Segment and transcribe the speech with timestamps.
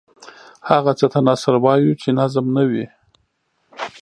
[0.69, 2.85] هغه څه ته نثر وايو چې نظم نه وي.